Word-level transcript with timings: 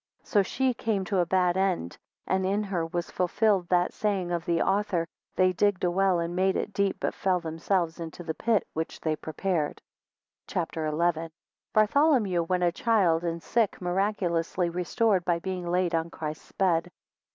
14 0.23 0.27
So 0.27 0.41
she 0.41 0.73
came 0.73 1.05
to 1.05 1.19
a 1.19 1.27
bad 1.27 1.55
end, 1.55 1.95
and 2.25 2.43
in 2.43 2.63
her 2.63 2.87
was 2.87 3.11
fulfilled 3.11 3.67
that 3.69 3.93
saying 3.93 4.31
of 4.31 4.45
the 4.47 4.59
author, 4.59 5.05
They 5.35 5.53
digged 5.53 5.83
a 5.83 5.91
well, 5.91 6.17
and 6.17 6.35
made 6.35 6.55
it 6.55 6.73
deep, 6.73 6.97
but 6.99 7.13
fell 7.13 7.39
themselves 7.39 7.99
into 7.99 8.23
the 8.23 8.33
pit 8.33 8.67
which 8.73 8.99
they 8.99 9.15
prepared. 9.15 9.79
CHAPTER 10.47 10.89
XI. 10.89 10.97
1 11.19 11.29
Bartholomew, 11.73 12.41
when 12.41 12.63
a 12.63 12.71
child 12.71 13.23
and 13.23 13.43
sick, 13.43 13.79
miraculously 13.79 14.71
restored 14.71 15.23
by 15.23 15.37
being 15.37 15.67
laid 15.69 15.93
on 15.93 16.09
Christ's 16.09 16.51
bed. 16.53 16.89